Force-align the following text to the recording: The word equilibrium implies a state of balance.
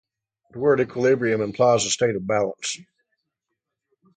The 0.49 0.57
word 0.57 0.81
equilibrium 0.81 1.41
implies 1.41 1.85
a 1.85 1.91
state 1.91 2.15
of 2.15 2.25
balance. 2.25 2.79